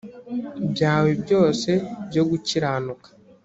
[0.71, 1.69] byawe byose
[2.07, 3.09] byo gukiranuka